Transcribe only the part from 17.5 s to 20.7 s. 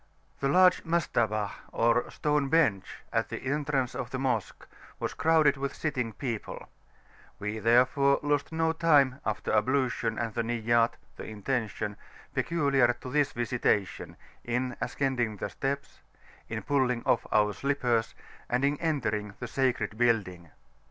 slippers, and in entering the sacred building.